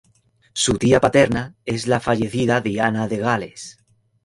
Su 0.53 0.79
tía 0.79 0.99
paterna 0.99 1.57
es 1.63 1.85
la 1.85 1.99
fallecida 1.99 2.59
Diana 2.59 3.07
de 3.07 3.17
Gales. 3.19 3.77